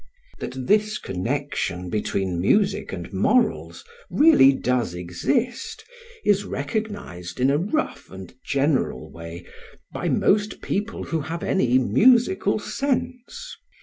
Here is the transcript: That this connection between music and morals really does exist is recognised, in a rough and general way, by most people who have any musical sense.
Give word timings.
That 0.39 0.65
this 0.65 0.97
connection 0.97 1.87
between 1.91 2.41
music 2.41 2.91
and 2.91 3.13
morals 3.13 3.85
really 4.09 4.51
does 4.51 4.95
exist 4.95 5.85
is 6.25 6.43
recognised, 6.43 7.39
in 7.39 7.51
a 7.51 7.59
rough 7.59 8.09
and 8.09 8.33
general 8.43 9.11
way, 9.11 9.45
by 9.93 10.09
most 10.09 10.59
people 10.63 11.03
who 11.03 11.19
have 11.21 11.43
any 11.43 11.77
musical 11.77 12.57
sense. 12.57 13.55